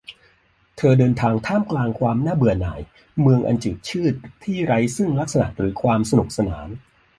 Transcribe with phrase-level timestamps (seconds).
[0.77, 2.81] เธอเดินทางท่ามกลางความน่าเบื่อหน่าย
[3.21, 6.67] เมืองอันจืดชืดที่ไร้ซึ่งลักษณะหรือความสนุกสนาน